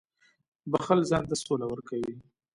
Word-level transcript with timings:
•بښل 0.71 0.99
ځان 1.09 1.23
ته 1.29 1.35
سوله 1.43 1.65
ورکوي. 1.69 2.13